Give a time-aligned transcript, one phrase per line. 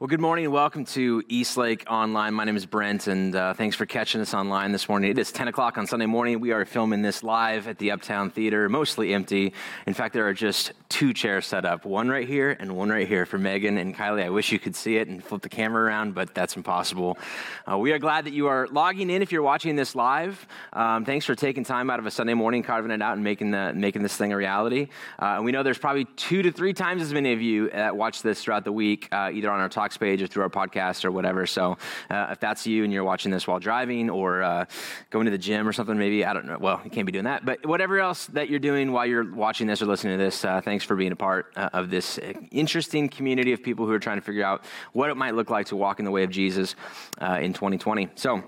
[0.00, 2.34] Well, good morning and welcome to Eastlake Online.
[2.34, 5.08] My name is Brent, and uh, thanks for catching us online this morning.
[5.12, 6.40] It is 10 o'clock on Sunday morning.
[6.40, 9.52] We are filming this live at the Uptown Theater, mostly empty.
[9.86, 13.06] In fact, there are just two chairs set up one right here and one right
[13.06, 14.24] here for Megan and Kylie.
[14.24, 17.16] I wish you could see it and flip the camera around, but that's impossible.
[17.70, 20.44] Uh, we are glad that you are logging in if you're watching this live.
[20.72, 23.52] Um, thanks for taking time out of a Sunday morning, carving it out, and making,
[23.52, 24.88] the, making this thing a reality.
[25.22, 27.96] Uh, and we know there's probably two to three times as many of you that
[27.96, 31.04] watch this throughout the week, uh, either on our Talk Page or through our podcast
[31.04, 31.46] or whatever.
[31.46, 31.78] So
[32.10, 34.64] uh, if that's you and you're watching this while driving or uh,
[35.10, 36.58] going to the gym or something, maybe, I don't know.
[36.58, 37.44] Well, you can't be doing that.
[37.44, 40.60] But whatever else that you're doing while you're watching this or listening to this, uh,
[40.60, 42.18] thanks for being a part uh, of this
[42.50, 45.66] interesting community of people who are trying to figure out what it might look like
[45.66, 46.74] to walk in the way of Jesus
[47.20, 48.08] uh, in 2020.
[48.14, 48.42] So,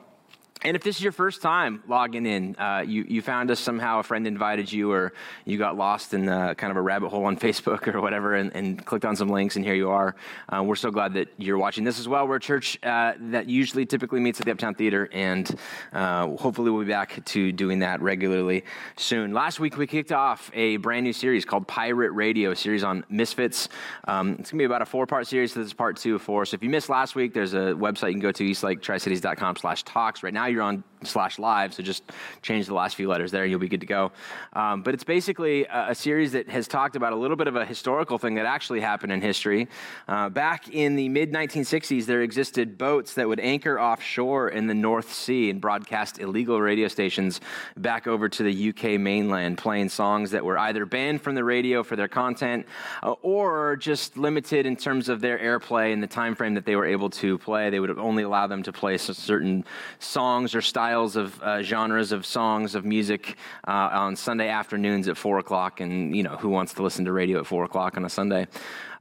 [0.63, 4.01] and if this is your first time logging in, uh, you, you found us somehow,
[4.01, 5.13] a friend invited you, or
[5.45, 8.55] you got lost in uh, kind of a rabbit hole on Facebook or whatever and,
[8.55, 10.17] and clicked on some links, and here you are.
[10.49, 12.27] Uh, we're so glad that you're watching this as well.
[12.27, 15.59] We're a church uh, that usually typically meets at the Uptown Theater, and
[15.93, 18.65] uh, hopefully we'll be back to doing that regularly
[18.97, 19.35] soon.
[19.35, 23.05] Last week we kicked off a brand new series called Pirate Radio, a series on
[23.11, 23.69] misfits.
[24.09, 26.15] Um, it's going to be about a four part series, so this is part two
[26.15, 26.47] of four.
[26.47, 29.83] So if you missed last week, there's a website you can go to, eastlaketricities.com slash
[29.83, 30.23] talks.
[30.23, 32.03] Right now, now you're on slash live, so just
[32.43, 34.13] change the last few letters there and you'll be good to go.
[34.53, 37.57] Um, but it's basically a, a, series that has talked about a little bit of
[37.57, 39.69] a historical thing that actually happened in history.
[40.09, 44.75] Uh, back in the mid 1960s, there existed boats that would anchor offshore in the
[44.75, 47.41] North Sea and broadcast illegal radio stations
[47.77, 51.83] back over to the UK mainland, playing songs that were either banned from the radio
[51.83, 52.67] for their content
[53.03, 56.77] uh, or just limited in terms of their airplay and the time frame that they
[56.77, 57.71] were able to play.
[57.71, 59.65] They would only allow them to play certain
[59.99, 63.37] songs or styles styles of uh, genres of songs of music
[63.69, 67.13] uh, on Sunday afternoons at four o'clock, and you know who wants to listen to
[67.13, 68.47] radio at four o'clock on a Sunday?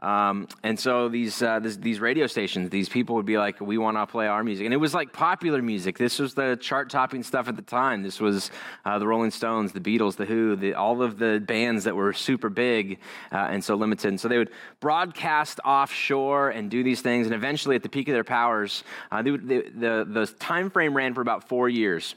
[0.06, 3.80] Um, and so these uh, this, these radio stations, these people would be like, "We
[3.80, 5.98] want to play our music," and it was like popular music.
[5.98, 8.04] This was the chart-topping stuff at the time.
[8.04, 8.52] This was
[8.86, 12.14] uh, the Rolling Stones, the Beatles, the Who, the, all of the bands that were
[12.14, 13.00] super big
[13.32, 14.10] uh, and so limited.
[14.10, 18.08] And so they would broadcast offshore and do these things, and eventually, at the peak
[18.08, 22.14] of their powers, uh, would, they, the the time frame ran for about four years.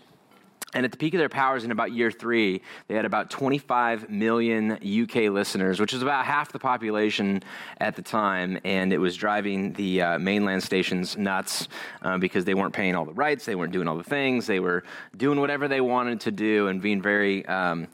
[0.74, 4.10] And at the peak of their powers in about year three, they had about 25
[4.10, 7.42] million UK listeners, which was about half the population
[7.78, 8.58] at the time.
[8.64, 11.68] And it was driving the uh, mainland stations nuts
[12.02, 14.60] uh, because they weren't paying all the rights, they weren't doing all the things, they
[14.60, 14.84] were
[15.16, 17.46] doing whatever they wanted to do and being very.
[17.46, 17.88] Um,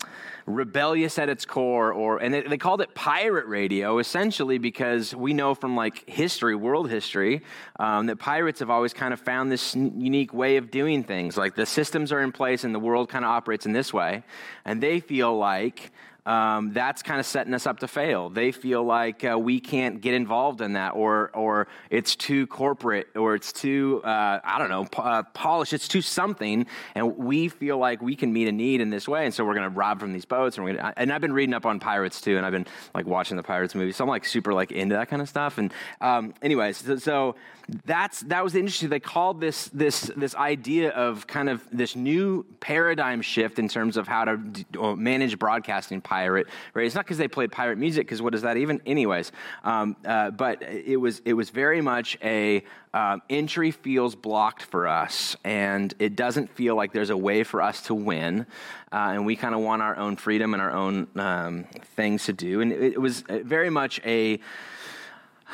[0.47, 5.33] rebellious at its core, or and they, they, called it pirate radio essentially because we
[5.33, 7.43] know from like history, world history,
[7.79, 11.37] um, that pirates have always kind of found this unique way of doing things.
[11.37, 14.23] Like the systems are in place and the world kind of operates in this way,
[14.65, 15.93] and they feel like
[16.27, 18.31] um, that's kind of setting us up to fail.
[18.31, 23.09] They feel like uh, we can't get involved in that, or or it's too corporate,
[23.15, 25.73] or it's too uh, I don't know uh, polished.
[25.73, 29.25] It's too something, and we feel like we can meet a need in this way,
[29.25, 30.57] and so we're going to rob from these boats.
[30.57, 33.07] And we're gonna, and I've been reading up on pirates too, and I've been like
[33.07, 35.59] watching the pirates movie, so I'm like super like into that kind of stuff.
[35.59, 37.37] And um, anyways, so, so
[37.85, 38.89] that's that was interesting.
[38.89, 43.97] They called this this this idea of kind of this new paradigm shift in terms
[43.97, 46.47] of how to manage broadcasting pirate.
[46.75, 46.87] Right?
[46.87, 48.81] It's not because they played pirate music, because what is that even?
[48.85, 49.33] Anyways,
[49.63, 54.87] um, uh, but it was it was very much a um, entry feels blocked for
[54.87, 58.47] us, and it doesn't feel like there's a way for us to win.
[58.93, 61.65] Uh, and we kind of want our own freedom and our own um,
[61.97, 62.61] things to do.
[62.61, 64.39] And it, it was very much a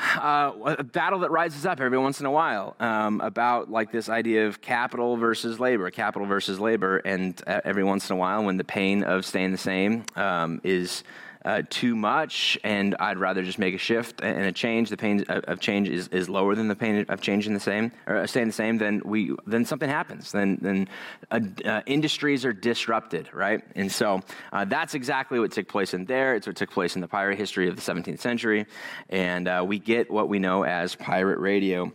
[0.01, 4.09] uh, a battle that rises up every once in a while um, about like this
[4.09, 8.43] idea of capital versus labor, capital versus labor, and uh, every once in a while,
[8.43, 11.03] when the pain of staying the same um, is
[11.43, 14.89] uh, too much, and I'd rather just make a shift and a change.
[14.89, 18.25] The pain of change is, is lower than the pain of changing the same or
[18.27, 18.77] staying the same.
[18.77, 20.31] Then we then something happens.
[20.31, 20.87] Then then
[21.31, 23.61] uh, uh, industries are disrupted, right?
[23.75, 24.21] And so
[24.53, 26.35] uh, that's exactly what took place in there.
[26.35, 28.65] It's what took place in the pirate history of the 17th century,
[29.09, 31.91] and uh, we get what we know as pirate radio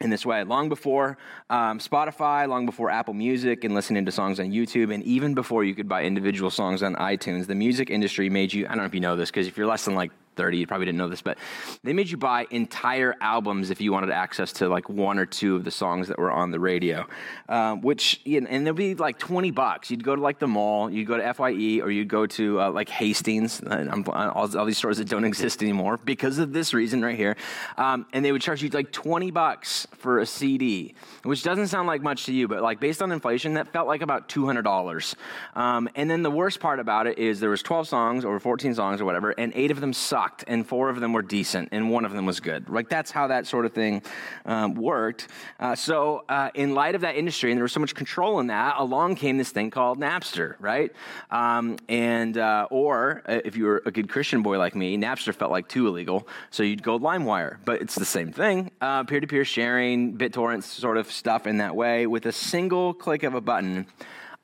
[0.00, 0.44] in this way.
[0.44, 1.16] Long before
[1.48, 5.64] um, Spotify, long before Apple Music and listening to songs on YouTube, and even before
[5.64, 8.84] you could buy individual songs on iTunes, the music industry made you, I don't know
[8.84, 11.08] if you know this, because if you're less than like 30, you probably didn't know
[11.08, 11.38] this, but
[11.82, 15.56] they made you buy entire albums if you wanted access to like one or two
[15.56, 17.06] of the songs that were on the radio,
[17.48, 19.90] um, which, and there'd be like 20 bucks.
[19.90, 22.70] You'd go to like the mall, you'd go to FYE, or you'd go to uh,
[22.70, 27.02] like Hastings, uh, all, all, these stores that don't exist anymore because of this reason
[27.02, 27.36] right here.
[27.76, 31.86] Um, and they would charge you like 20 bucks for a CD, which doesn't sound
[31.86, 35.14] like much to you, but like based on inflation, that felt like about $200.
[35.54, 38.74] Um, and then the worst part about it is there was 12 songs or 14
[38.74, 41.68] songs or whatever, and eight of them sucked sucked, and four of them were decent,
[41.72, 42.68] and one of them was good.
[42.68, 44.02] Like that's how that sort of thing
[44.44, 45.28] um, worked.
[45.60, 48.48] Uh, so, uh, in light of that industry, and there was so much control in
[48.48, 50.92] that, along came this thing called Napster, right?
[51.30, 55.34] Um, and uh, or uh, if you were a good Christian boy like me, Napster
[55.34, 57.58] felt like too illegal, so you'd go LimeWire.
[57.64, 61.74] But it's the same thing: peer to peer sharing, BitTorrent sort of stuff in that
[61.76, 62.06] way.
[62.06, 63.86] With a single click of a button,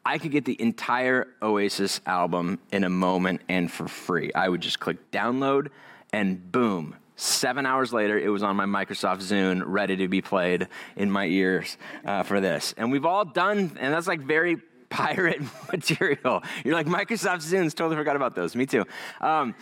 [0.05, 4.33] I could get the entire Oasis album in a moment and for free.
[4.35, 5.69] I would just click download,
[6.13, 10.67] and boom, Seven hours later, it was on my Microsoft Zune, ready to be played
[10.97, 12.75] in my ears uh, for this.
[12.77, 14.57] And we've all done, and that's like very
[14.89, 15.41] pirate
[15.73, 16.43] material.
[16.65, 18.57] You're like, Microsoft Zunes, totally forgot about those.
[18.57, 18.85] Me too.
[19.21, 19.55] Um,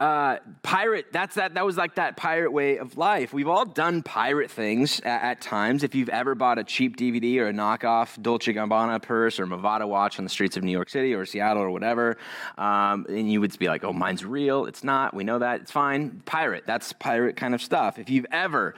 [0.00, 3.32] uh, pirate that's that that was like that pirate way of life.
[3.32, 5.84] We've all done pirate things at, at, times.
[5.84, 9.86] If you've ever bought a cheap dvd or a knockoff dolce gabbana purse or movado
[9.86, 12.16] watch on the streets of new york city or seattle or whatever
[12.58, 14.66] um, and you would be like oh mine's real.
[14.66, 15.14] It's not.
[15.14, 15.60] We know that.
[15.60, 16.22] It's fine.
[16.24, 17.98] Pirate that's pirate kind of stuff.
[17.98, 18.74] If you've ever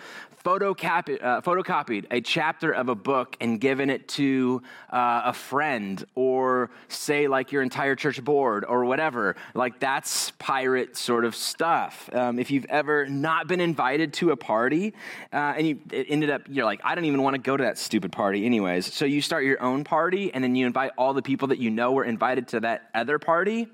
[0.47, 6.05] photocopy, uh, photocopied a chapter of a book and given it to uh, a friend
[6.15, 9.35] or say like your entire church board or whatever.
[9.55, 12.09] Like that's pirate sort of stuff.
[12.13, 14.95] Um, if you've ever not been invited to a party
[15.33, 17.77] uh, and you ended up you're like i don't even want to go to that
[17.77, 18.95] stupid party anyways.
[18.95, 21.71] So you start your own party and then you invite all the people that you
[21.71, 23.67] know were invited to that other party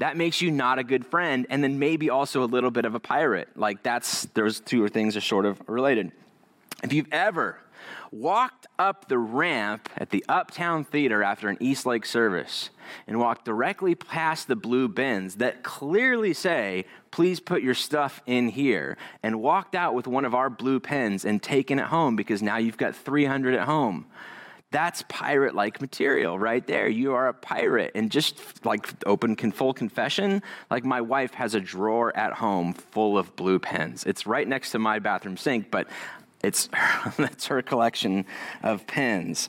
[0.00, 2.94] that makes you not a good friend and then maybe also a little bit of
[2.94, 3.48] a pirate.
[3.54, 6.10] Like that's those two things are sort of related.
[6.82, 7.58] If you've ever
[8.10, 12.70] walked up the ramp at the uptown theater after an east lake service
[13.06, 18.48] and walked directly past the blue bins that clearly say please put your stuff in
[18.48, 22.42] here and walked out with one of our blue pens and taken it home because
[22.42, 24.06] now you've got 300 at home
[24.72, 26.88] that's pirate like material right there.
[26.88, 27.92] You are a pirate.
[27.94, 33.18] And just like open full confession, like my wife has a drawer at home full
[33.18, 34.04] of blue pens.
[34.04, 35.88] It's right next to my bathroom sink, but
[36.42, 36.68] it's
[37.16, 38.26] that's her collection
[38.62, 39.48] of pens.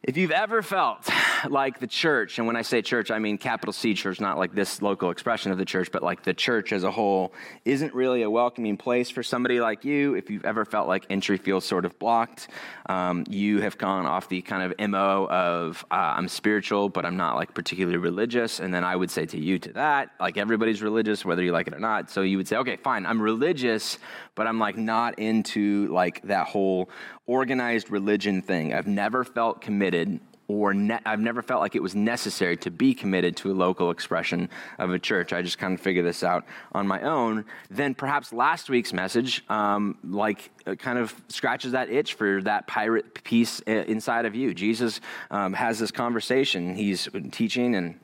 [0.00, 1.08] If you've ever felt
[1.48, 4.54] like the church, and when I say church, I mean capital C church, not like
[4.54, 7.32] this local expression of the church, but like the church as a whole,
[7.64, 11.36] isn't really a welcoming place for somebody like you, if you've ever felt like entry
[11.36, 12.46] feels sort of blocked,
[12.86, 17.16] um, you have gone off the kind of MO of uh, I'm spiritual, but I'm
[17.16, 18.60] not like particularly religious.
[18.60, 21.66] And then I would say to you to that, like everybody's religious, whether you like
[21.66, 22.08] it or not.
[22.08, 23.98] So you would say, okay, fine, I'm religious,
[24.36, 26.88] but I'm like not into like that whole
[27.28, 28.74] organized religion thing.
[28.74, 32.94] I've never felt committed or ne- I've never felt like it was necessary to be
[32.94, 34.48] committed to a local expression
[34.78, 35.34] of a church.
[35.34, 37.44] I just kind of figured this out on my own.
[37.70, 42.66] Then perhaps last week's message, um, like, uh, kind of scratches that itch for that
[42.66, 44.54] pirate piece uh, inside of you.
[44.54, 46.74] Jesus um, has this conversation.
[46.74, 48.00] He's teaching and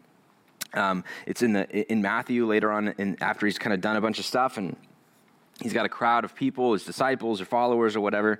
[0.74, 4.00] um, it's in the in Matthew later on, in, after he's kind of done a
[4.00, 4.76] bunch of stuff and
[5.60, 8.38] he's got a crowd of people, his disciples or followers or whatever,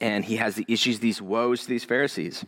[0.00, 2.44] and he has the issues, these woes to these Pharisees.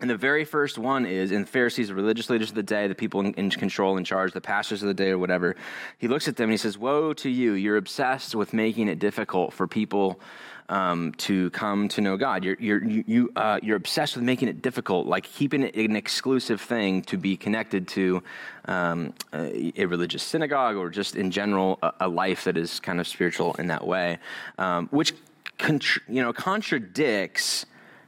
[0.00, 2.88] And the very first one is, in the Pharisees, the religious leaders of the day,
[2.88, 5.54] the people in, in, control, in charge, the pastors of the day, or whatever,
[5.98, 8.98] he looks at them and he says, Woe to you, you're obsessed with making it
[8.98, 10.20] difficult for people
[10.68, 12.44] um, to come to know God.
[12.44, 16.60] You're, you're, you, uh, you're obsessed with making it difficult, like keeping it an exclusive
[16.60, 18.22] thing to be connected to
[18.66, 22.98] um, a, a, religious synagogue or just in general a, a, life that is kind
[22.98, 24.18] of spiritual in that way,
[24.58, 25.12] um, which
[25.58, 27.66] contr- you know, contradicts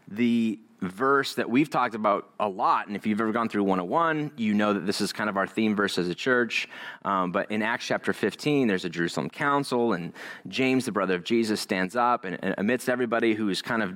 [0.09, 2.87] the verse that we've talked about a lot.
[2.87, 5.47] And if you've ever gone through 101, you know that this is kind of our
[5.47, 6.69] theme verse as a church.
[7.05, 10.13] Um, but in Acts chapter 15, there's a Jerusalem council, and
[10.49, 13.95] James, the brother of Jesus, stands up, and, and amidst everybody who is kind of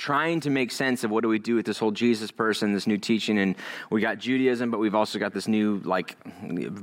[0.00, 2.86] trying to make sense of what do we do with this whole Jesus person, this
[2.86, 3.38] new teaching.
[3.38, 3.54] And
[3.90, 6.16] we got Judaism, but we've also got this new like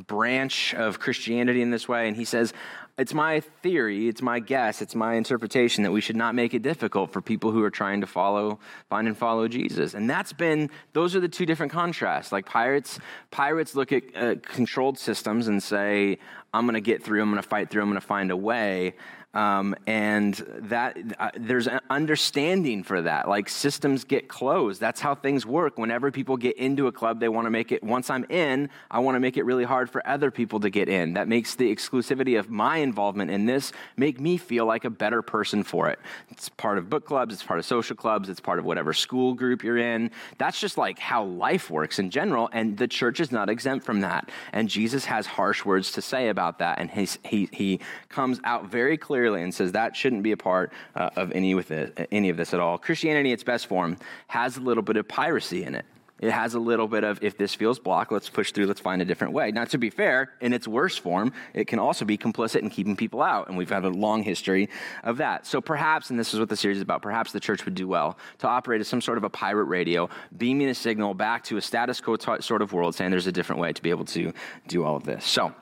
[0.05, 2.07] branch of Christianity in this way.
[2.07, 2.53] And he says,
[2.99, 6.61] it's my theory, it's my guess, it's my interpretation that we should not make it
[6.61, 9.95] difficult for people who are trying to follow, find and follow Jesus.
[9.95, 12.31] And that's been, those are the two different contrasts.
[12.31, 12.99] Like pirates,
[13.31, 16.19] pirates look at uh, controlled systems and say,
[16.53, 18.37] I'm going to get through, I'm going to fight through, I'm going to find a
[18.37, 18.95] way.
[19.37, 23.29] Um, and that uh, there's an understanding for that.
[23.29, 24.81] Like systems get closed.
[24.81, 25.77] That's how things work.
[25.77, 27.83] Whenever people get into a club, they want to make it.
[27.83, 30.89] Once I'm in, I want to make it really hard for other people to get
[30.89, 31.13] in.
[31.13, 35.21] That makes the exclusivity of my involvement in this make me feel like a better
[35.21, 35.99] person for it.
[36.31, 37.35] It's part of book clubs.
[37.35, 38.29] It's part of social clubs.
[38.29, 40.09] It's part of whatever school group you're in.
[40.39, 42.49] That's just like how life works in general.
[42.53, 44.31] And the church is not exempt from that.
[44.51, 46.79] And Jesus has harsh words to say about that.
[46.79, 47.79] And he he he
[48.09, 51.53] comes out very clearly clearly and says that shouldn't be a part uh, of any,
[51.53, 52.77] with it, any of this at all.
[52.77, 55.85] Christianity, its best form, has a little bit of piracy in it.
[56.19, 59.01] It has a little bit of, if this feels blocked, let's push through, let's find
[59.01, 59.51] a different way.
[59.51, 62.95] Now, to be fair, in its worst form, it can also be complicit in keeping
[62.95, 63.49] people out.
[63.49, 64.69] And we've had a long history
[65.03, 65.45] of that.
[65.45, 67.87] So perhaps, and this is what the series is about, perhaps the church would do
[67.87, 71.57] well to operate as some sort of a pirate radio, beaming a signal back to
[71.57, 74.05] a status quo t- sort of world, saying there's a different way to be able
[74.05, 74.31] to
[74.67, 75.25] do all of this.
[75.25, 75.53] So,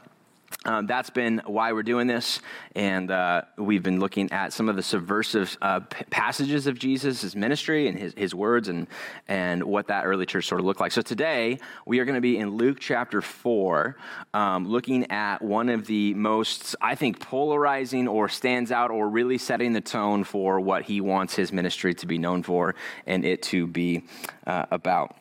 [0.66, 2.40] um, that's been why we're doing this,
[2.76, 7.36] and uh, we've been looking at some of the subversive uh, p- passages of Jesus'
[7.36, 8.88] ministry and his, his words and,
[9.28, 10.92] and what that early church sort of looked like.
[10.92, 13.96] So today, we are going to be in Luke chapter 4,
[14.34, 19.38] um, looking at one of the most, I think, polarizing or stands out or really
[19.38, 22.74] setting the tone for what he wants his ministry to be known for
[23.06, 24.06] and it to be
[24.48, 25.16] uh, about.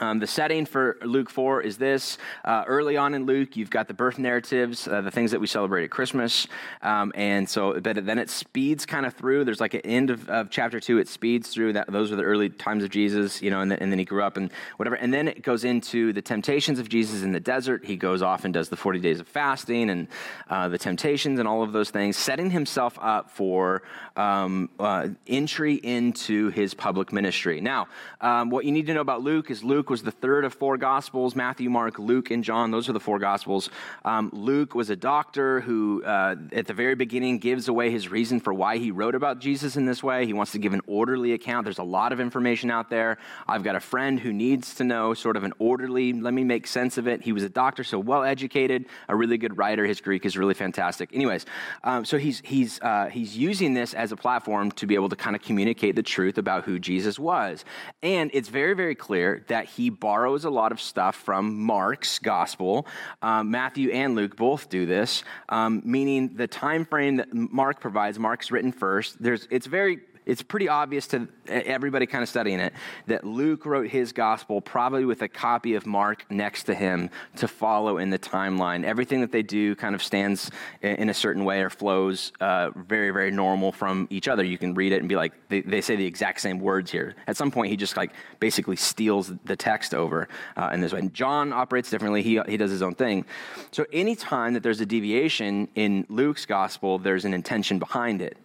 [0.00, 2.16] Um, the setting for Luke 4 is this.
[2.42, 5.46] Uh, early on in Luke, you've got the birth narratives, uh, the things that we
[5.46, 6.48] celebrate at Christmas.
[6.80, 9.44] Um, and so but then it speeds kind of through.
[9.44, 11.74] There's like an end of, of, chapter 2, it speeds through.
[11.74, 11.92] that.
[11.92, 14.22] Those are the early times of Jesus, you know, and, the, and, then he grew
[14.22, 14.96] up and whatever.
[14.96, 17.84] And then it goes into the temptations of Jesus in the desert.
[17.84, 20.08] He goes off and does the 40 days of fasting and
[20.48, 23.82] uh, the temptations and all of those things, setting himself up for
[24.16, 27.60] um, uh, entry into his public ministry.
[27.60, 27.88] Now,
[28.22, 30.78] um, what you need to know about Luke is Luke was the third of four
[30.78, 32.70] Gospels Matthew, Mark, Luke, and John.
[32.70, 33.68] Those are the four Gospels.
[34.04, 38.38] Um, Luke was a doctor who, uh, at the very beginning, gives away his reason
[38.38, 40.26] for why he wrote about Jesus in this way.
[40.26, 41.64] He wants to give an orderly account.
[41.64, 43.18] There's a lot of information out there.
[43.48, 46.68] I've got a friend who needs to know sort of an orderly, let me make
[46.68, 47.22] sense of it.
[47.22, 49.84] He was a doctor, so well educated, a really good writer.
[49.84, 51.12] His Greek is really fantastic.
[51.12, 51.46] Anyways,
[51.82, 55.16] um, so he's, he's, uh, he's using this as a platform to be able to
[55.16, 57.64] kind of communicate the truth about who Jesus was.
[58.04, 62.18] And it's very, very clear that he he borrows a lot of stuff from Mark's
[62.18, 62.86] gospel.
[63.22, 68.18] Um, Matthew and Luke both do this, um, meaning the time frame that Mark provides,
[68.18, 69.20] Mark's written first.
[69.22, 72.72] There's, it's very it's pretty obvious to everybody kind of studying it
[73.06, 77.48] that Luke wrote his gospel probably with a copy of Mark next to him to
[77.48, 78.84] follow in the timeline.
[78.84, 80.50] Everything that they do kind of stands
[80.82, 84.44] in a certain way or flows uh, very, very normal from each other.
[84.44, 87.14] You can read it and be like, they, they, say the exact same words here.
[87.26, 91.00] At some point, he just like basically steals the text over uh, in this way.
[91.00, 93.24] And John operates differently, he, he does his own thing.
[93.72, 98.36] So anytime that there's a deviation in Luke's gospel, there's an intention behind it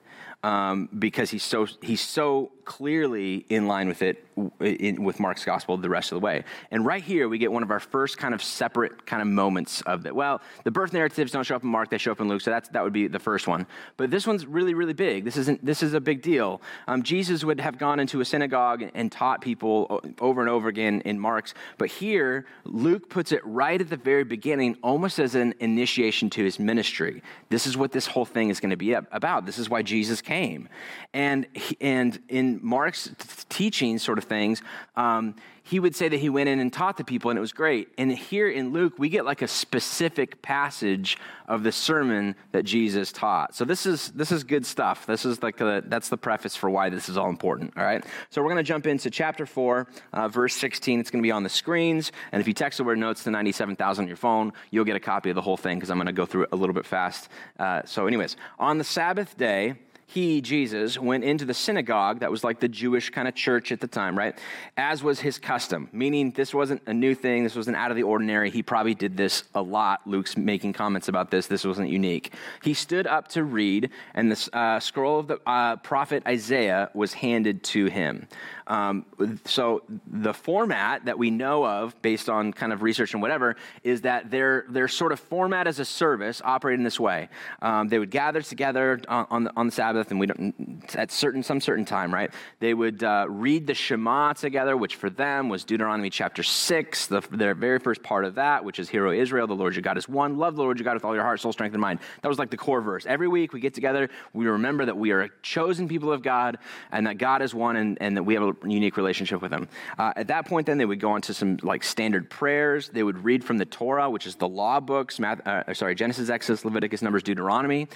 [0.45, 4.23] um, because he's so he's so clearly in line with it
[4.59, 6.43] in, with Mark's gospel the rest of the way.
[6.71, 9.81] And right here we get one of our first kind of separate kind of moments
[9.81, 10.15] of that.
[10.15, 12.41] Well, the birth narratives don't show up in Mark; they show up in Luke.
[12.41, 13.65] So that's that would be the first one.
[13.97, 15.23] But this one's really really big.
[15.23, 16.61] This isn't this is a big deal.
[16.87, 21.01] Um, Jesus would have gone into a synagogue and taught people over and over again
[21.01, 21.53] in Mark's.
[21.77, 26.43] But here Luke puts it right at the very beginning, almost as an initiation to
[26.43, 27.21] his ministry.
[27.49, 29.45] This is what this whole thing is going to be about.
[29.45, 30.67] This is why Jesus came.
[31.13, 31.47] And
[31.79, 33.11] and in Mark's
[33.49, 34.61] teaching sort of things,
[34.95, 37.51] um, he would say that he went in and taught the people, and it was
[37.51, 37.89] great.
[37.97, 41.17] And here in Luke, we get like a specific passage
[41.47, 43.55] of the sermon that Jesus taught.
[43.55, 45.07] So this is this is good stuff.
[45.07, 47.73] This is like that's the preface for why this is all important.
[47.77, 48.05] All right.
[48.29, 50.99] So we're going to jump into chapter four, uh, verse sixteen.
[50.99, 53.31] It's going to be on the screens, and if you text the word notes to
[53.31, 55.97] ninety-seven thousand on your phone, you'll get a copy of the whole thing because I'm
[55.97, 57.29] going to go through it a little bit fast.
[57.57, 59.75] Uh, so, anyways, on the Sabbath day
[60.07, 63.81] he, Jesus, went into the synagogue that was like the Jewish kind of church at
[63.81, 64.37] the time, right?
[64.77, 67.43] As was his custom, meaning this wasn't a new thing.
[67.43, 68.51] This wasn't out of the ordinary.
[68.51, 70.01] He probably did this a lot.
[70.05, 71.47] Luke's making comments about this.
[71.47, 72.33] This wasn't unique.
[72.63, 77.13] He stood up to read, and the uh, scroll of the uh, prophet Isaiah was
[77.13, 78.27] handed to him.
[78.67, 79.05] Um,
[79.45, 84.01] so the format that we know of, based on kind of research and whatever, is
[84.01, 87.29] that their their sort of format as a service operated in this way.
[87.61, 91.11] Um, they would gather together on, on, the, on the Sabbath, and we don't at
[91.11, 92.31] certain some certain time, right?
[92.59, 97.21] They would uh, read the Shema together, which for them was Deuteronomy chapter six, the,
[97.31, 99.97] their very first part of that, which is "Hear, O Israel, the Lord your God
[99.97, 100.37] is one.
[100.37, 102.39] Love the Lord your God with all your heart, soul, strength, and mind." That was
[102.39, 103.05] like the core verse.
[103.05, 106.57] Every week we get together, we remember that we are a chosen people of God,
[106.91, 109.67] and that God is one, and, and that we have a unique relationship with him.
[109.97, 112.89] Uh, at that point, then they would go on to some like standard prayers.
[112.89, 115.19] They would read from the Torah, which is the law books.
[115.19, 117.87] Math, uh, sorry, Genesis, Exodus, Leviticus, Numbers, Deuteronomy,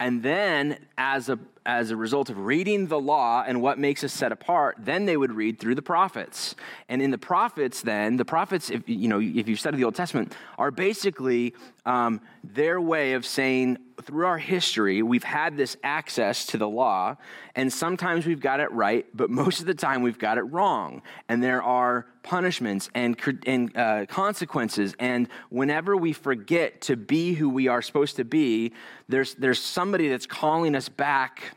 [0.00, 4.12] and then as a as a result of reading the law and what makes us
[4.12, 6.54] set apart, then they would read through the prophets.
[6.88, 9.94] And in the prophets, then the prophets, if you know, if you study the Old
[9.94, 11.54] Testament, are basically
[11.86, 17.16] um, their way of saying through our history we've had this access to the law,
[17.54, 21.02] and sometimes we've got it right, but most of the time we've got it wrong.
[21.28, 24.94] And there are punishments and, and uh, consequences.
[24.98, 28.72] And whenever we forget to be who we are supposed to be,
[29.08, 31.54] there's there's somebody that's calling us back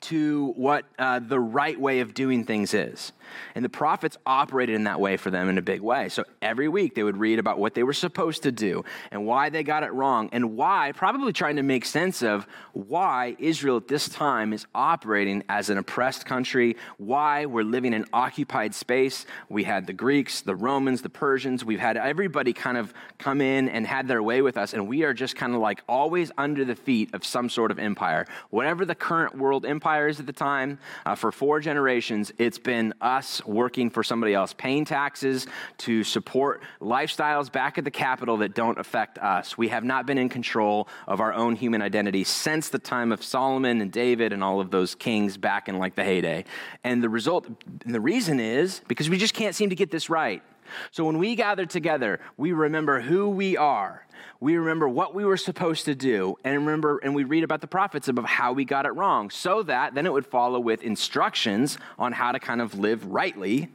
[0.00, 3.12] to what uh, the right way of doing things is.
[3.54, 6.08] And the prophets operated in that way for them in a big way.
[6.08, 9.50] So every week they would read about what they were supposed to do and why
[9.50, 13.88] they got it wrong and why, probably trying to make sense of why Israel at
[13.88, 19.26] this time is operating as an oppressed country, why we're living in occupied space.
[19.48, 21.64] We had the Greeks, the Romans, the Persians.
[21.64, 24.72] We've had everybody kind of come in and had their way with us.
[24.72, 27.78] And we are just kind of like always under the feet of some sort of
[27.78, 28.26] empire.
[28.50, 32.94] Whatever the current world empire is at the time, uh, for four generations, it's been
[33.00, 35.46] us us working for somebody else, paying taxes
[35.78, 39.58] to support lifestyles back at the capital that don't affect us.
[39.58, 43.22] We have not been in control of our own human identity since the time of
[43.22, 46.44] Solomon and David and all of those kings back in like the heyday.
[46.84, 47.46] And the result,
[47.84, 50.42] and the reason is because we just can't seem to get this right.
[50.90, 54.06] So when we gather together, we remember who we are.
[54.40, 57.66] We remember what we were supposed to do, and remember, and we read about the
[57.66, 61.78] prophets about how we got it wrong, so that then it would follow with instructions
[61.98, 63.68] on how to kind of live rightly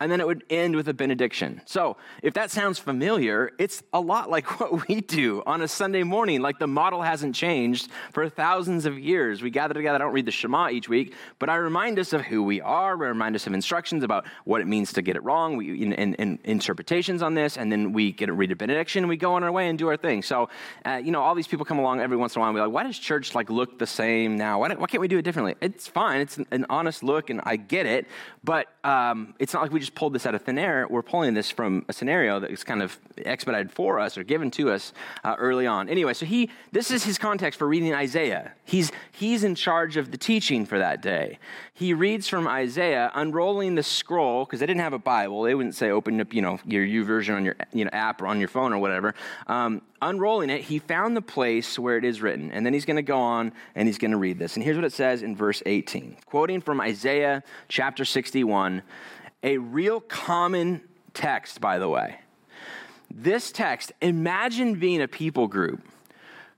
[0.00, 1.60] and then it would end with a benediction.
[1.64, 6.02] So, if that sounds familiar, it's a lot like what we do on a Sunday
[6.02, 6.40] morning.
[6.40, 9.42] Like the model hasn't changed for thousands of years.
[9.42, 12.22] We gather together, I don't read the Shema each week, but I remind us of
[12.22, 15.24] who we are, we remind us of instructions about what it means to get it
[15.24, 19.08] wrong, we, and interpretations on this, and then we get a read a benediction, and
[19.08, 20.22] we go on our way and do our thing.
[20.22, 20.48] So,
[20.84, 22.60] uh, you know, all these people come along every once in a while and be
[22.60, 24.60] like, why does church like look the same now?
[24.60, 25.56] Why, why can't we do it differently?
[25.60, 26.20] It's fine.
[26.20, 28.06] It's an, an honest look, and I get it,
[28.44, 30.86] but um, it's not like we just pulled this out of thin air.
[30.88, 34.50] We're pulling this from a scenario that is kind of expedited for us or given
[34.52, 34.92] to us
[35.24, 35.88] uh, early on.
[35.88, 38.52] Anyway, so he this is his context for reading Isaiah.
[38.64, 41.38] He's he's in charge of the teaching for that day.
[41.74, 45.42] He reads from Isaiah, unrolling the scroll because they didn't have a Bible.
[45.42, 48.26] They wouldn't say open up, you know, your YouVersion on your you know app or
[48.26, 49.14] on your phone or whatever.
[49.46, 52.96] Um, unrolling it, he found the place where it is written, and then he's going
[52.96, 54.56] to go on and he's going to read this.
[54.56, 58.82] And here's what it says in verse 18, quoting from Isaiah chapter 61
[59.42, 60.82] a real common
[61.14, 62.18] text, by the way.
[63.10, 65.80] This text, imagine being a people group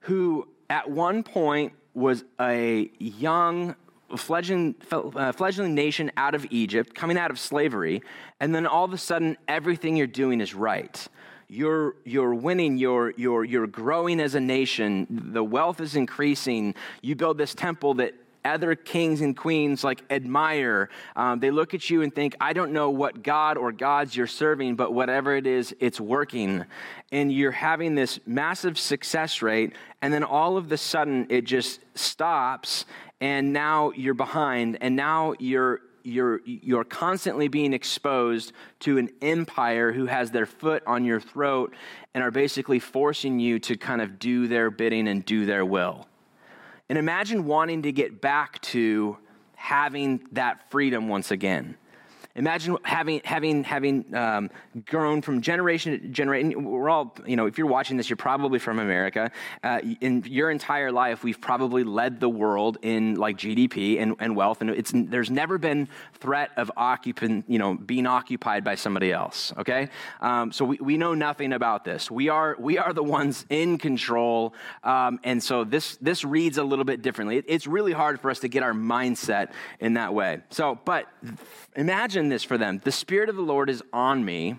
[0.01, 3.75] who at one point was a young,
[4.17, 8.03] fledgling, uh, fledgling nation out of Egypt, coming out of slavery,
[8.41, 11.07] and then all of a sudden everything you're doing is right.
[11.49, 16.75] You're, you're winning, you're, you're, you're growing as a nation, the wealth is increasing.
[17.03, 20.89] You build this temple that other kings and queens like admire.
[21.17, 24.27] Um, they look at you and think, I don't know what God or gods you're
[24.27, 26.65] serving, but whatever it is, it's working.
[27.13, 31.81] And you're having this massive success rate, and then all of a sudden it just
[31.95, 32.87] stops,
[33.21, 39.93] and now you're behind, and now you're you're, you're constantly being exposed to an empire
[39.93, 41.75] who has their foot on your throat
[42.15, 46.07] and are basically forcing you to kind of do their bidding and do their will.
[46.91, 49.17] And imagine wanting to get back to
[49.55, 51.77] having that freedom once again.
[52.41, 54.49] Imagine having having having um,
[54.87, 56.65] grown from generation to generation.
[56.65, 59.31] We're all, you know, if you're watching this, you're probably from America.
[59.63, 64.35] Uh, in your entire life, we've probably led the world in like GDP and, and
[64.35, 69.13] wealth, and it's there's never been threat of occupant, you know, being occupied by somebody
[69.13, 69.53] else.
[69.59, 69.91] Okay,
[70.23, 72.11] um, so we, we know nothing about this.
[72.11, 76.65] We are we are the ones in control, um, and so this this reads a
[76.65, 77.37] little bit differently.
[77.37, 80.39] It, it's really hard for us to get our mindset in that way.
[80.49, 81.07] So, but
[81.77, 84.57] Imagine this for them The Spirit of the Lord is on me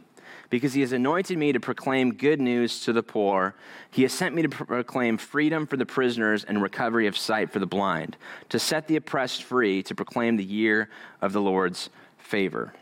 [0.51, 3.55] because he has anointed me to proclaim good news to the poor.
[3.89, 7.59] He has sent me to proclaim freedom for the prisoners and recovery of sight for
[7.59, 8.17] the blind,
[8.49, 10.89] to set the oppressed free, to proclaim the year
[11.21, 12.73] of the Lord's favor.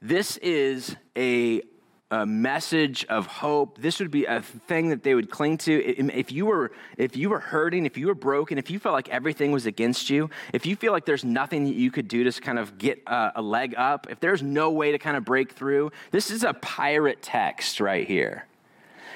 [0.00, 1.62] This is a
[2.10, 3.78] a message of hope.
[3.78, 5.98] This would be a thing that they would cling to.
[5.98, 8.92] Um, if you were, if you were hurting, if you were broken, if you felt
[8.92, 12.24] like everything was against you, if you feel like there's nothing that you could do
[12.24, 15.24] to kind of get a, a leg up, if there's no way to kind of
[15.24, 18.46] break through, this is a pirate text right here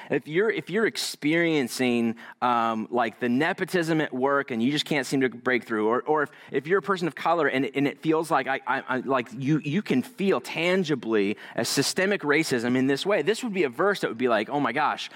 [0.09, 5.05] if you're if you're experiencing um, like the nepotism at work and you just can't
[5.05, 7.87] seem to break through, or, or if, if you're a person of color and, and
[7.87, 12.75] it feels like I, I, I like you you can feel tangibly a systemic racism
[12.75, 15.09] in this way, this would be a verse that would be like, oh my gosh,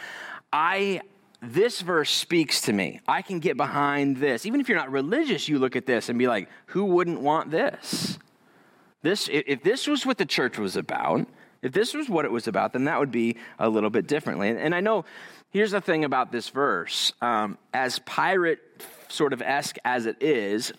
[0.52, 1.02] I
[1.42, 3.02] this verse speaks to me.
[3.06, 4.46] I can get behind this.
[4.46, 7.52] Even if you're not religious, you look at this and be like, who wouldn't want
[7.52, 8.18] this?
[9.02, 11.28] This, if this was what the church was about,
[11.64, 14.50] if this was what it was about, then that would be a little bit differently.
[14.50, 15.06] And I know
[15.50, 18.60] here's the thing about this verse um, as pirate
[19.08, 20.74] sort of esque as it is,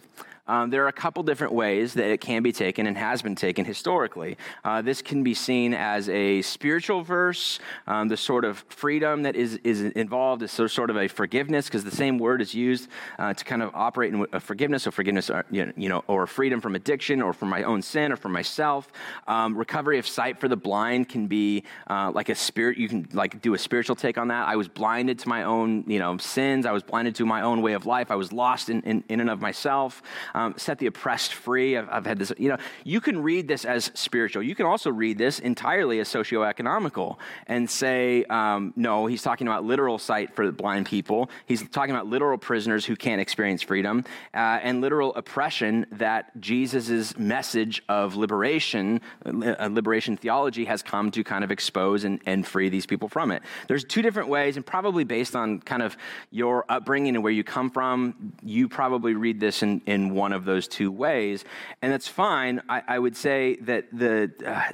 [0.47, 3.35] um, there are a couple different ways that it can be taken and has been
[3.35, 4.37] taken historically.
[4.65, 9.37] Uh, this can be seen as a spiritual verse, um, the sort of freedom that
[9.37, 13.33] is, is involved is sort of a forgiveness, because the same word is used uh,
[13.33, 16.75] to kind of operate in forgiveness, or forgiveness, or, uh, you know, or freedom from
[16.75, 18.91] addiction, or from my own sin, or from myself.
[19.27, 22.77] Um, recovery of sight for the blind can be uh, like a spirit.
[22.79, 24.49] You can like do a spiritual take on that.
[24.49, 26.67] I was blinded to my own, you know, sins.
[26.67, 28.11] I was blinded to my own way of life.
[28.11, 30.03] I was lost in, in, in and of myself
[30.35, 31.77] um, set the oppressed free.
[31.77, 34.43] I've, I've, had this, you know, you can read this as spiritual.
[34.43, 37.17] You can also read this entirely as socioeconomical
[37.47, 41.31] and say, um, no, he's talking about literal sight for blind people.
[41.47, 47.17] He's talking about literal prisoners who can't experience freedom uh, and literal oppression that Jesus'
[47.17, 52.69] message of liberation, uh, liberation theology has come to kind of expose and, and free
[52.69, 53.43] these people from it.
[53.69, 55.97] There's two different ways, and probably based on kind of
[56.31, 60.45] your upbringing and where you come from, you probably read this in, in one of
[60.45, 61.45] those two ways,
[61.83, 62.63] and that's fine.
[62.69, 64.73] I, I would say that the uh,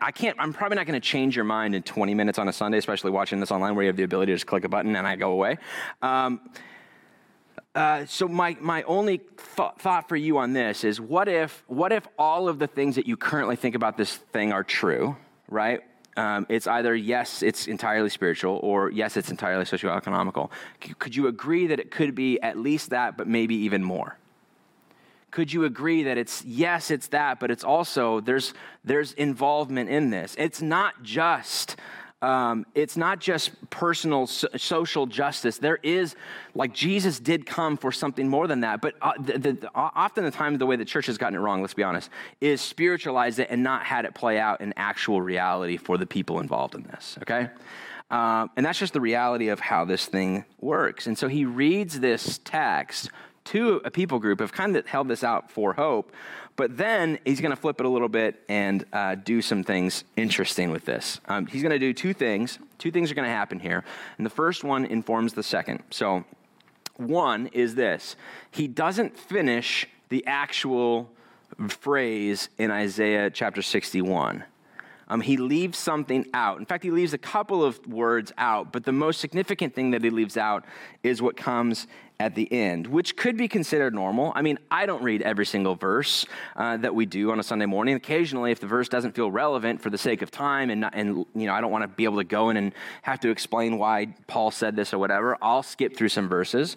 [0.00, 2.52] I can't, I'm probably not going to change your mind in 20 minutes on a
[2.52, 4.94] Sunday, especially watching this online where you have the ability to just click a button
[4.96, 5.56] and I go away.
[6.02, 6.40] Um,
[7.74, 11.92] uh, so my, my only th- thought for you on this is what if, what
[11.92, 15.16] if all of the things that you currently think about this thing are true,
[15.48, 15.80] right?
[16.16, 20.50] Um, it's either yes, it's entirely spiritual, or yes, it's entirely socioeconomical.
[20.82, 24.16] C- could you agree that it could be at least that, but maybe even more?
[25.36, 30.08] Could you agree that it's yes it's that but it's also there's there's involvement in
[30.08, 30.34] this.
[30.38, 31.76] It's not just
[32.22, 35.58] um, it's not just personal so- social justice.
[35.58, 36.16] There is
[36.54, 40.30] like jesus did come for something more than that but uh, the, the, often the
[40.30, 42.08] time the way the church has gotten it wrong let's be honest
[42.40, 46.40] is spiritualized it and not had it play out in actual reality for the people
[46.40, 47.50] involved in this okay?
[48.10, 51.08] Um, and that's just the reality of how this thing works.
[51.08, 53.10] And so he reads this text
[53.46, 56.12] to a people group have kind of held this out for hope.
[56.56, 60.04] But then he's going to flip it a little bit and uh, do some things
[60.16, 61.20] interesting with this.
[61.26, 62.58] Um, he's going to do two things.
[62.78, 63.84] Two things are going to happen here.
[64.16, 65.82] And the first one informs the second.
[65.90, 66.24] So,
[66.96, 68.16] one is this
[68.50, 71.10] he doesn't finish the actual
[71.68, 74.44] phrase in Isaiah chapter 61.
[75.08, 76.58] Um, he leaves something out.
[76.58, 80.02] In fact, he leaves a couple of words out, but the most significant thing that
[80.02, 80.64] he leaves out
[81.04, 81.86] is what comes
[82.18, 84.32] at the end, which could be considered normal.
[84.34, 86.24] I mean, I don't read every single verse
[86.56, 87.94] uh, that we do on a Sunday morning.
[87.94, 91.46] Occasionally, if the verse doesn't feel relevant for the sake of time, and and you
[91.46, 94.14] know, I don't want to be able to go in and have to explain why
[94.26, 96.76] Paul said this or whatever, I'll skip through some verses.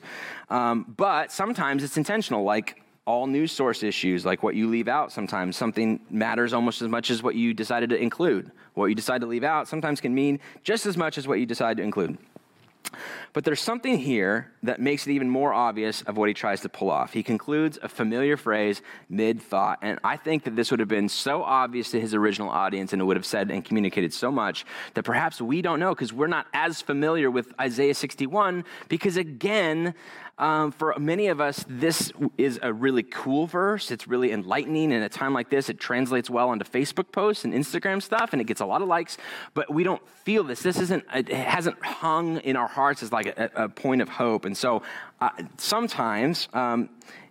[0.49, 5.11] Um, but sometimes it's intentional, like all news source issues, like what you leave out
[5.11, 5.55] sometimes.
[5.57, 8.51] Something matters almost as much as what you decided to include.
[8.75, 11.45] What you decide to leave out sometimes can mean just as much as what you
[11.45, 12.17] decide to include.
[13.33, 16.69] But there's something here that makes it even more obvious of what he tries to
[16.69, 17.13] pull off.
[17.13, 21.09] He concludes a familiar phrase mid thought, and I think that this would have been
[21.09, 24.65] so obvious to his original audience and it would have said and communicated so much
[24.93, 29.93] that perhaps we don't know because we're not as familiar with Isaiah 61 because, again,
[30.39, 33.91] um, for many of us, this is a really cool verse.
[33.91, 34.93] It's really enlightening.
[34.93, 38.41] At a time like this, it translates well onto Facebook posts and Instagram stuff, and
[38.41, 39.17] it gets a lot of likes.
[39.53, 40.61] But we don't feel this.
[40.61, 41.03] This isn't.
[41.13, 44.45] It hasn't hung in our hearts as like a, a point of hope.
[44.45, 44.81] And so,
[45.19, 46.47] uh, sometimes.
[46.53, 46.89] Um,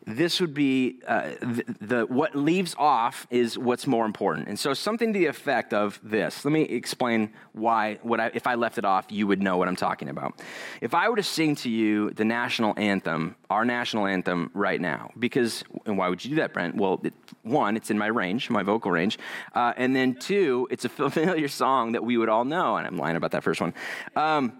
[0.08, 4.48] this would be uh, the, the, what leaves off is what's more important.
[4.48, 6.44] And so something to the effect of this.
[6.44, 9.68] Let me explain why what I, if i left it off you would know what
[9.68, 10.40] i'm talking about.
[10.80, 15.10] If i were to sing to you the national anthem our national anthem right now
[15.18, 16.76] because and why would you do that brent?
[16.76, 19.18] Well it, one it's in my range my vocal range
[19.54, 22.96] uh, and then two it's a familiar song that we would all know and i'm
[22.96, 23.74] lying about that first one.
[24.16, 24.52] Um,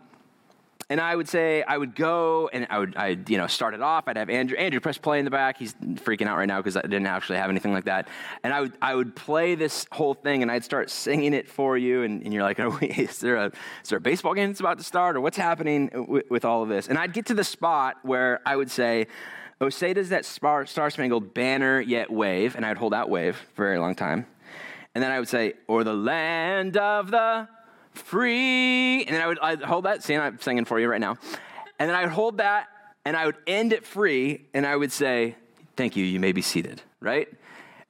[0.91, 3.83] and I would say I would go and I would I you know start it
[3.83, 4.05] off.
[4.07, 5.59] I'd have Andrew Andrew press play in the back.
[5.59, 8.09] He's freaking out right now because I didn't actually have anything like that.
[8.43, 11.77] And I would I would play this whole thing and I'd start singing it for
[11.77, 12.03] you.
[12.03, 13.47] And, and you're like, oh, is there a
[13.83, 15.91] is there a baseball game that's about to start or what's happening
[16.31, 16.89] with, all of this?
[16.89, 19.07] And I'd get to the spot where I would say.
[19.61, 22.55] Oh, say does that star, spangled banner yet wave?
[22.55, 24.25] And I'd hold out wave for a very long time.
[24.95, 27.49] And then I would say, or the land of the
[27.99, 29.05] free.
[29.05, 30.03] And then I would I'd hold that.
[30.03, 31.17] See, I'm singing for you right now.
[31.79, 32.69] And then I would hold that
[33.05, 35.37] and I would end it free and I would say,
[35.77, 37.29] Thank you, you may be seated, right?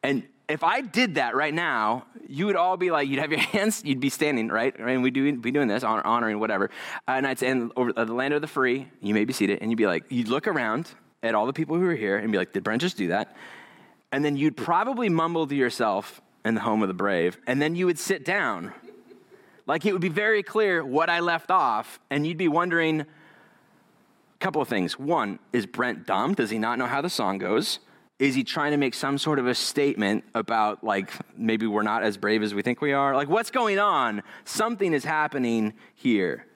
[0.02, 3.40] And if I did that right now, you would all be like, you'd have your
[3.54, 4.78] hands, you'd be standing, right?
[4.78, 6.70] And we'd be doing this, honor, honoring whatever.
[7.06, 9.32] Uh, and I'd say, and over uh, the land of the free, you may be
[9.32, 9.58] seated.
[9.60, 10.90] And you'd be like, you'd look around
[11.22, 13.34] at all the people who are here and be like, did Brent just do that?
[14.12, 17.38] And then you'd probably mumble to yourself in the home of the brave.
[17.46, 18.72] And then you would sit down
[19.68, 23.06] like it would be very clear what I left off, and you'd be wondering a
[24.40, 24.98] couple of things.
[24.98, 26.34] One, is Brent dumb?
[26.34, 27.78] Does he not know how the song goes?
[28.18, 32.02] Is he trying to make some sort of a statement about, like, maybe we're not
[32.02, 33.14] as brave as we think we are?
[33.14, 34.22] Like, what's going on?
[34.44, 36.46] Something is happening here.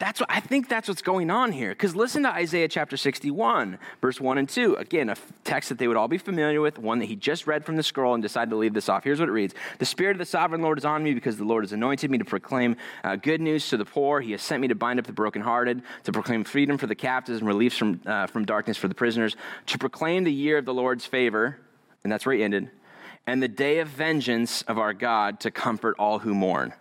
[0.00, 1.68] That's what, I think that's what's going on here.
[1.68, 4.76] Because listen to Isaiah chapter 61, verse 1 and 2.
[4.76, 7.66] Again, a text that they would all be familiar with, one that he just read
[7.66, 9.04] from the scroll and decided to leave this off.
[9.04, 11.44] Here's what it reads The Spirit of the sovereign Lord is on me because the
[11.44, 14.22] Lord has anointed me to proclaim uh, good news to the poor.
[14.22, 17.40] He has sent me to bind up the brokenhearted, to proclaim freedom for the captives
[17.40, 19.36] and relief from, uh, from darkness for the prisoners,
[19.66, 21.58] to proclaim the year of the Lord's favor.
[22.04, 22.70] And that's where he ended.
[23.26, 26.72] And the day of vengeance of our God to comfort all who mourn.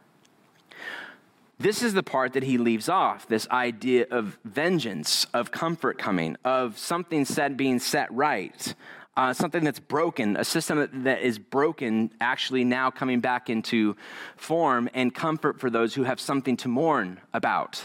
[1.62, 6.38] This is the part that he leaves off this idea of vengeance, of comfort coming,
[6.46, 8.74] of something said being set right,
[9.18, 13.98] uh, something that's broken, a system that, that is broken actually now coming back into
[14.38, 17.84] form, and comfort for those who have something to mourn about.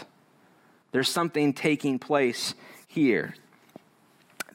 [0.93, 2.53] There's something taking place
[2.87, 3.35] here.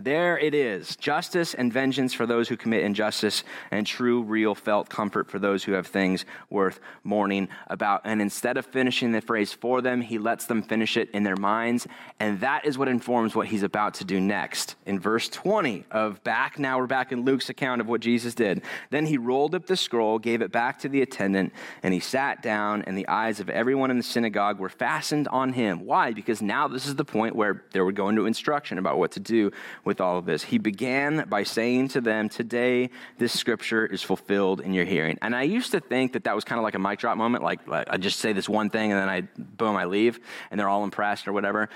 [0.03, 4.89] There it is justice and vengeance for those who commit injustice, and true, real, felt
[4.89, 8.01] comfort for those who have things worth mourning about.
[8.05, 11.37] And instead of finishing the phrase for them, he lets them finish it in their
[11.37, 11.87] minds.
[12.19, 14.75] And that is what informs what he's about to do next.
[14.87, 18.63] In verse 20 of back, now we're back in Luke's account of what Jesus did.
[18.89, 22.43] Then he rolled up the scroll, gave it back to the attendant, and he sat
[22.43, 25.85] down, and the eyes of everyone in the synagogue were fastened on him.
[25.85, 26.15] Why?
[26.15, 29.21] Because now this is the point where they were going to instruction about what to
[29.21, 29.51] do
[29.85, 30.43] with all of this.
[30.43, 35.17] He began by saying to them, Today, this scripture is fulfilled in your hearing.
[35.23, 37.43] And I used to think that that was kind of like a mic drop moment,
[37.43, 40.61] like, like I just say this one thing and then I, boom, I leave, and
[40.61, 41.71] they're all impressed or whatever.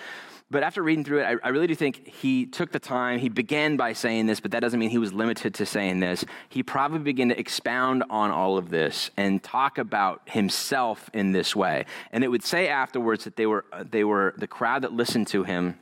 [0.50, 3.18] But after reading through it, I, I, really do think he took the time.
[3.18, 6.24] He began by saying this, but that doesn't mean he was limited to saying this.
[6.50, 11.56] He probably began to expound on all of this and talk about himself in this
[11.56, 11.86] way.
[12.12, 15.44] And it would say afterwards that they were, they were the crowd that listened to
[15.44, 15.78] him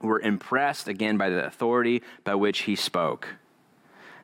[0.00, 3.28] were impressed again by the authority by which he spoke.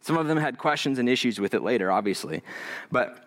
[0.01, 2.43] Some of them had questions and issues with it later, obviously.
[2.93, 3.25] But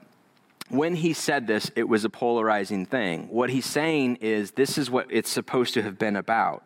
[0.70, 3.30] when he said this, it was a polarizing thing.
[3.30, 6.64] What he's saying is this is what it's supposed to have been about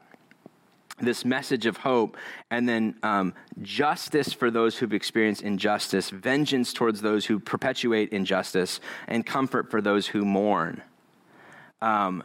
[0.99, 2.17] this message of hope,
[2.49, 8.79] and then um, justice for those who've experienced injustice, vengeance towards those who perpetuate injustice,
[9.07, 10.81] and comfort for those who mourn.
[11.81, 12.23] Um,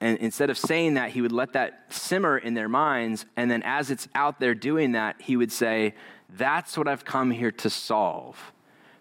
[0.00, 3.26] and instead of saying that, he would let that simmer in their minds.
[3.36, 5.94] And then as it's out there doing that, he would say,
[6.36, 8.52] That's what I've come here to solve.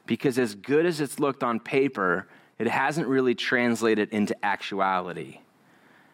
[0.05, 5.39] Because as good as it's looked on paper, it hasn't really translated into actuality.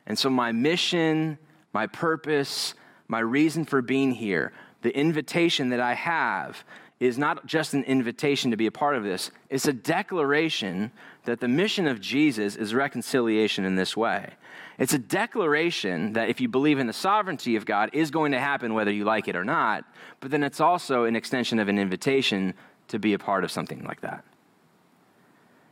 [0.06, 1.38] And so, my mission,
[1.72, 2.74] my purpose,
[3.08, 6.66] my reason for being here, the invitation that I have
[7.04, 10.92] is not just an invitation to be a part of this, it's a declaration
[11.26, 14.34] that the mission of Jesus is reconciliation in this way.
[14.80, 18.40] It's a declaration that if you believe in the sovereignty of God is going to
[18.40, 19.84] happen whether you like it or not,
[20.22, 22.54] but then it's also an extension of an invitation
[22.88, 24.24] to be a part of something like that.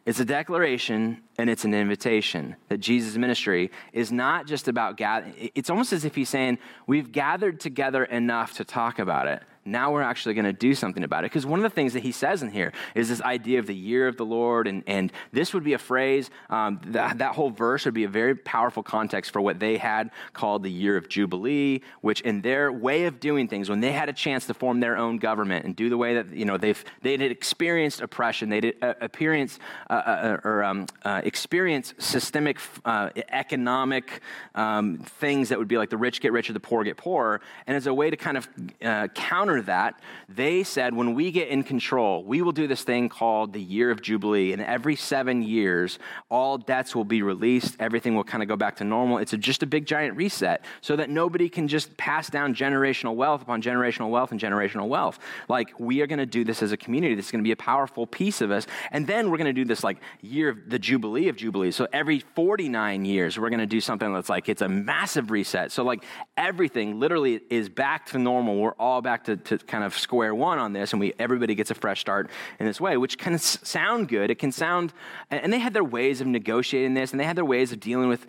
[0.05, 5.51] It's a declaration and it's an invitation that Jesus' ministry is not just about gathering.
[5.55, 9.91] It's almost as if he's saying, We've gathered together enough to talk about it now
[9.91, 11.31] we're actually going to do something about it.
[11.31, 13.75] Because one of the things that he says in here is this idea of the
[13.75, 17.49] year of the Lord, and, and this would be a phrase, um, that, that whole
[17.49, 21.09] verse would be a very powerful context for what they had called the year of
[21.09, 24.79] Jubilee, which in their way of doing things, when they had a chance to form
[24.79, 28.49] their own government and do the way that, you know, they've, they had experienced oppression,
[28.49, 34.21] they had uh, experienced, uh, uh, or um, uh, experienced systemic uh, economic
[34.55, 37.77] um, things that would be like the rich get richer, the poor get poorer, and
[37.77, 38.49] as a way to kind of
[38.83, 42.83] uh, counter counter that, they said, when we get in control, we will do this
[42.83, 44.53] thing called the year of Jubilee.
[44.53, 47.75] And every seven years, all debts will be released.
[47.79, 49.17] Everything will kind of go back to normal.
[49.17, 53.15] It's a, just a big giant reset so that nobody can just pass down generational
[53.15, 55.19] wealth upon generational wealth and generational wealth.
[55.49, 57.15] Like, we are going to do this as a community.
[57.15, 58.67] This is going to be a powerful piece of us.
[58.91, 61.71] And then we're going to do this like year of the Jubilee of Jubilee.
[61.71, 65.71] So every 49 years, we're going to do something that's like, it's a massive reset.
[65.71, 66.03] So, like,
[66.37, 68.55] everything literally is back to normal.
[68.55, 71.71] We're all back to to kind of square one on this, and we everybody gets
[71.71, 74.29] a fresh start in this way, which can sound good.
[74.29, 74.93] It can sound,
[75.29, 78.09] and they had their ways of negotiating this, and they had their ways of dealing
[78.09, 78.25] with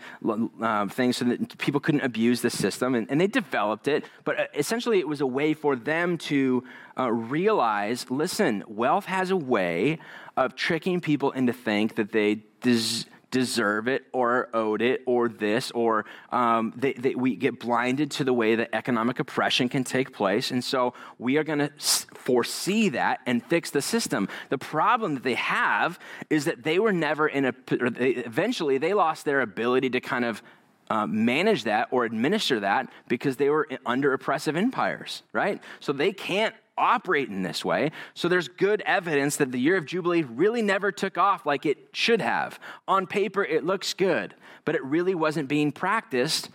[0.61, 4.05] uh, things so that people couldn't abuse the system, and, and, they developed it.
[4.25, 6.65] But uh, essentially, it was a way for them to
[6.99, 9.99] uh, realize, listen, wealth has a way
[10.37, 12.43] of tricking people into think that they.
[12.61, 18.23] Des- deserve it or owed it or this, or um, they, we get blinded to
[18.23, 20.53] the way that economic oppression can take place.
[20.53, 21.71] And so we are going to
[22.15, 24.29] foresee that and fix the system.
[24.51, 25.99] The problem that they have
[26.31, 27.55] is that they were never in a,
[27.91, 30.43] they, eventually, they lost their ability to kind of
[30.91, 35.61] uh, manage that or administer that because they were under oppressive empires, right?
[35.81, 37.91] So they can't operate in this way.
[38.15, 41.79] So there's good evidence that the year of Jubilee really never took off like it
[41.93, 42.59] should have.
[42.89, 46.51] On paper, it looks good, but it really wasn't being practiced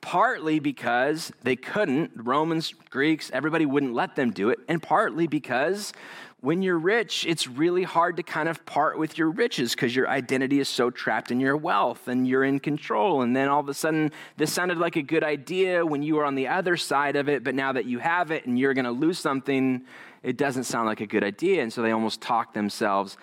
[0.00, 2.12] partly because they couldn't.
[2.14, 5.92] Romans, Greeks, everybody wouldn't let them do it, and partly because
[6.40, 10.08] when you're rich, it's really hard to kind of part with your riches because your
[10.08, 13.22] identity is so trapped in your wealth and you're in control.
[13.22, 16.24] And then all of a sudden, this sounded like a good idea when you were
[16.24, 18.84] on the other side of it, but now that you have it and you're going
[18.84, 19.84] to lose something,
[20.22, 21.60] it doesn't sound like a good idea.
[21.60, 23.16] And so they almost talk themselves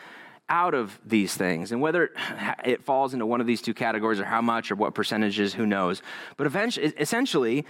[0.49, 1.71] out of these things.
[1.71, 2.12] And whether
[2.65, 5.65] it falls into one of these two categories or how much or what percentages, who
[5.65, 6.01] knows.
[6.38, 7.65] But eventually, essentially,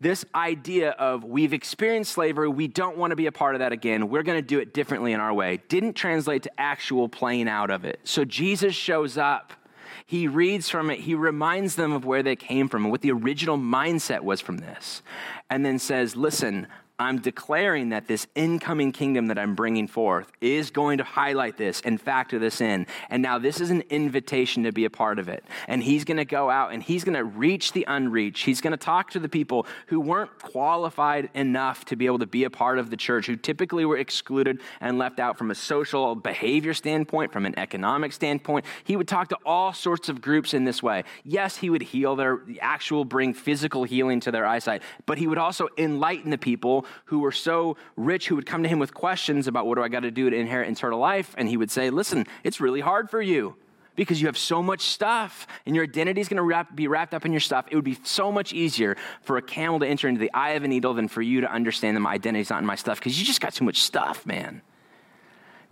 [0.00, 3.72] this idea of we've experienced slavery, we don't want to be a part of that
[3.72, 7.48] again, we're going to do it differently in our way, didn't translate to actual playing
[7.48, 8.00] out of it.
[8.04, 9.52] So Jesus shows up.
[10.04, 11.00] He reads from it.
[11.00, 14.58] He reminds them of where they came from and what the original mindset was from
[14.58, 15.02] this.
[15.48, 16.66] And then says, Listen,
[17.02, 21.82] I'm declaring that this incoming kingdom that I'm bringing forth is going to highlight this
[21.84, 22.86] and factor this in.
[23.10, 25.44] And now this is an invitation to be a part of it.
[25.68, 28.44] And he's going to go out and he's going to reach the unreached.
[28.44, 32.26] He's going to talk to the people who weren't qualified enough to be able to
[32.26, 35.54] be a part of the church, who typically were excluded and left out from a
[35.54, 38.64] social behavior standpoint, from an economic standpoint.
[38.84, 41.04] He would talk to all sorts of groups in this way.
[41.24, 45.38] Yes, he would heal their actual, bring physical healing to their eyesight, but he would
[45.38, 49.46] also enlighten the people who were so rich who would come to him with questions
[49.46, 51.34] about what do I got to do to inherit eternal life.
[51.38, 53.56] And he would say, Listen, it's really hard for you
[53.96, 57.24] because you have so much stuff and your identity is going to be wrapped up
[57.24, 57.66] in your stuff.
[57.70, 60.64] It would be so much easier for a camel to enter into the eye of
[60.64, 62.98] a needle than for you to understand that my identity is not in my stuff
[62.98, 64.62] because you just got too much stuff, man.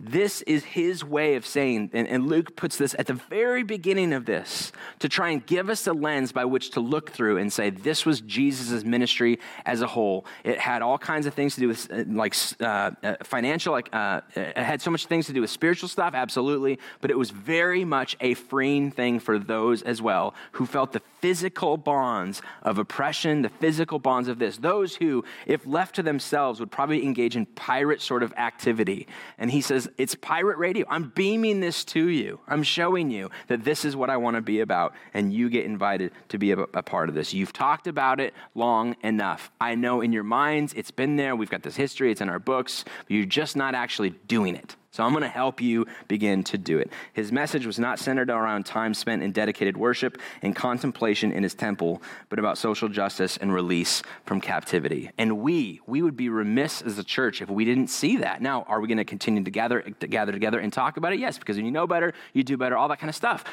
[0.03, 4.13] This is his way of saying, and, and, Luke puts this at the very beginning
[4.13, 7.53] of this to try and give us a lens by which to look through and
[7.53, 10.25] say, this was Jesus' ministry as a whole.
[10.43, 13.89] It had all kinds of things to do with uh, like uh, uh, financial, like
[13.93, 17.29] uh, it had so much things to do with spiritual stuff, absolutely, but it was
[17.29, 22.79] very much a freeing thing for those as well who felt the physical bonds of
[22.79, 24.57] oppression, the physical bonds of this.
[24.57, 29.07] Those who, if left to themselves, would probably engage in pirate sort of activity.
[29.37, 30.85] And he says, It's pirate radio.
[30.89, 32.39] I'm beaming this to you.
[32.47, 35.65] I'm showing you that this is what I want to be about, and you get
[35.65, 37.33] invited to be a, a part of this.
[37.33, 39.51] You've talked about it long enough.
[39.59, 41.35] I know in your minds it's been there.
[41.35, 44.75] We've got this history, it's in our books, but you're just not actually doing it.
[44.91, 46.91] So I'm going to help you begin to do it.
[47.13, 51.53] His message was not centered around time spent in dedicated worship and contemplation in his
[51.53, 55.09] temple, but about social justice and release from captivity.
[55.17, 58.41] And we, we would be remiss as a church if we didn't see that.
[58.41, 61.19] Now, are we going to continue to gather, to gather together and talk about it?
[61.19, 63.45] Yes, because when you know better, you do better, all that kind of stuff.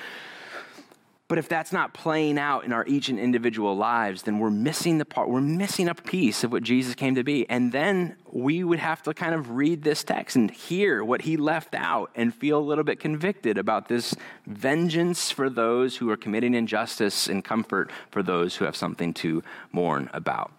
[1.29, 4.97] But if that's not playing out in our each and individual lives, then we're missing
[4.97, 7.49] the part, we're missing a piece of what Jesus came to be.
[7.51, 11.37] And then we would have to kind of read this text and hear what he
[11.37, 16.17] left out and feel a little bit convicted about this vengeance for those who are
[16.17, 20.51] committing injustice and comfort for those who have something to mourn about.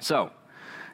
[0.00, 0.30] So,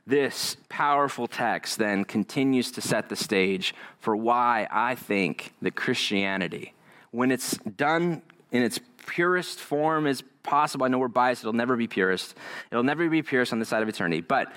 [0.05, 6.75] this powerful text then continues to set the stage for why I think that Christianity,
[7.13, 10.85] when it's done in its purest form as possible.
[10.85, 12.35] I know we're biased, it'll never be purest.
[12.71, 14.21] It'll never be purest on the side of eternity.
[14.21, 14.53] But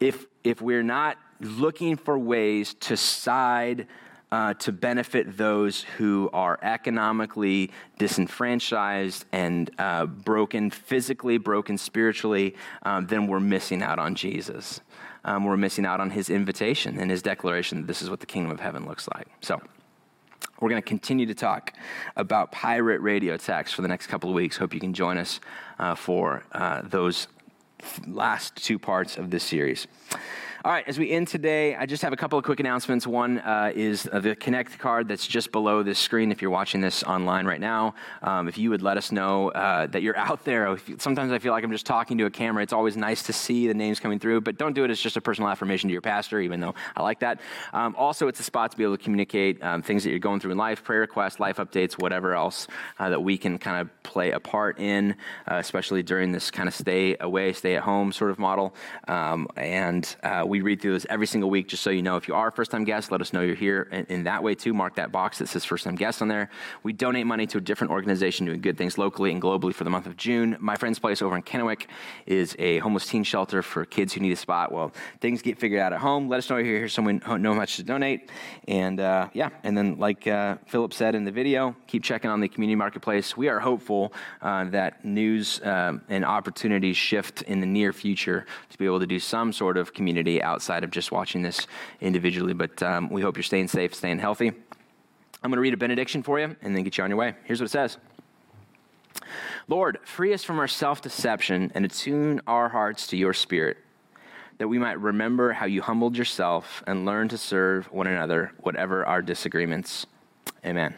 [0.00, 3.86] if, if we're not looking for ways to side
[4.32, 13.06] uh, to benefit those who are economically disenfranchised and uh, broken physically, broken spiritually, um,
[13.06, 14.80] then we're missing out on Jesus.
[15.24, 18.26] Um, we're missing out on his invitation and his declaration that this is what the
[18.26, 19.28] kingdom of heaven looks like.
[19.40, 19.60] So,
[20.60, 21.72] we're going to continue to talk
[22.16, 24.56] about pirate radio attacks for the next couple of weeks.
[24.56, 25.40] Hope you can join us
[25.78, 27.28] uh, for uh, those
[28.06, 29.86] last two parts of this series.
[30.64, 33.06] All right, as we end today, I just have a couple of quick announcements.
[33.06, 36.80] One uh, is uh, the Connect card that's just below this screen if you're watching
[36.80, 37.94] this online right now.
[38.22, 40.70] Um, if you would let us know uh, that you're out there.
[40.86, 42.62] You, sometimes I feel like I'm just talking to a camera.
[42.62, 45.18] It's always nice to see the names coming through, but don't do it as just
[45.18, 47.40] a personal affirmation to your pastor, even though I like that.
[47.74, 50.40] Um, also, it's a spot to be able to communicate um, things that you're going
[50.40, 52.66] through in life, prayer requests, life updates, whatever else
[52.98, 55.16] uh, that we can kind of play a part in,
[55.50, 58.74] uh, especially during this kind of stay away, stay at home sort of model.
[59.06, 60.16] Um, and
[60.46, 62.16] we we read through this every single week, just so you know.
[62.16, 63.88] If you are a first time guest, let us know you're here.
[63.90, 66.48] And in that way, too, mark that box that says first time guest on there.
[66.82, 69.90] We donate money to a different organization doing good things locally and globally for the
[69.90, 70.56] month of June.
[70.58, 71.86] My Friend's Place over in Kennewick
[72.24, 74.72] is a homeless teen shelter for kids who need a spot.
[74.72, 76.28] Well, things get figured out at home.
[76.28, 76.88] Let us know you're here.
[76.88, 78.30] Someone know how much to donate.
[78.66, 82.40] And uh, yeah, and then like uh, Philip said in the video, keep checking on
[82.40, 83.36] the community marketplace.
[83.36, 88.78] We are hopeful uh, that news um, and opportunities shift in the near future to
[88.78, 91.66] be able to do some sort of community outside of just watching this
[92.00, 92.54] individually.
[92.54, 94.48] But um, we hope you're staying safe, staying healthy.
[94.48, 97.34] I'm going to read a benediction for you and then get you on your way.
[97.44, 97.98] Here's what it says.
[99.68, 103.78] Lord, free us from our self deception and attune our hearts to your spirit,
[104.58, 109.04] that we might remember how you humbled yourself and learn to serve one another, whatever
[109.04, 110.06] our disagreements.
[110.64, 110.94] Amen.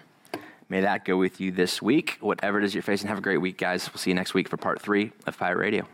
[0.68, 3.08] May that go with you this week, whatever it is you're facing.
[3.08, 3.88] Have a great week, guys.
[3.90, 5.86] We'll see you next week for part three of Pirate Radio.